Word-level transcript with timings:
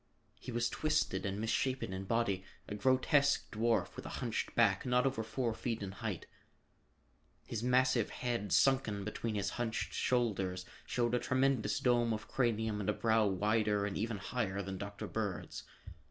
He 0.39 0.51
was 0.51 0.67
twisted 0.67 1.27
and 1.27 1.39
misshapen 1.39 1.93
in 1.93 2.05
body, 2.05 2.43
a 2.67 2.73
grotesque 2.73 3.53
dwarf 3.53 3.95
with 3.95 4.03
a 4.07 4.17
hunched 4.17 4.55
back, 4.55 4.83
not 4.83 5.05
over 5.05 5.21
four 5.21 5.53
feet 5.53 5.83
in 5.83 5.91
height. 5.91 6.25
His 7.45 7.61
massive 7.61 8.09
head, 8.09 8.51
sunken 8.51 9.03
between 9.03 9.35
his 9.35 9.51
hunched 9.61 9.93
shoulders, 9.93 10.65
showed 10.87 11.13
a 11.13 11.19
tremendous 11.19 11.79
dome 11.79 12.13
of 12.13 12.27
cranium 12.27 12.79
and 12.81 12.89
a 12.89 12.93
brow 12.93 13.27
wider 13.27 13.85
and 13.85 13.95
even 13.95 14.17
higher 14.17 14.63
than 14.63 14.79
Dr. 14.79 15.05
Bird's. 15.05 15.65